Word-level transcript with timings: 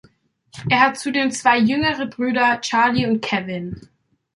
Er 0.67 0.79
hat 0.79 0.97
zudem 0.97 1.29
zwei 1.29 1.59
jüngere 1.59 2.07
Brüder, 2.07 2.59
Charlie 2.59 3.05
und 3.05 3.21
Kevin. 3.21 3.87